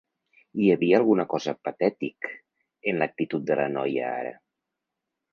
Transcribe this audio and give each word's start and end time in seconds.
Hi 0.61 0.69
havia 0.75 0.93
alguna 0.99 1.25
cosa 1.33 1.51
patètic 1.67 2.29
en 2.91 2.97
l'actitud 3.01 3.45
de 3.51 3.57
la 3.61 3.67
noia 3.75 4.07
ara. 4.23 4.33